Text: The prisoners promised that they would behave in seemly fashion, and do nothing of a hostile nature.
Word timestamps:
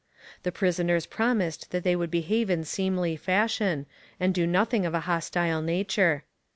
The 0.41 0.51
prisoners 0.51 1.05
promised 1.05 1.69
that 1.69 1.83
they 1.83 1.95
would 1.95 2.09
behave 2.09 2.49
in 2.49 2.63
seemly 2.63 3.15
fashion, 3.15 3.85
and 4.19 4.33
do 4.33 4.47
nothing 4.47 4.83
of 4.83 4.95
a 4.95 5.01
hostile 5.01 5.61
nature. 5.61 6.23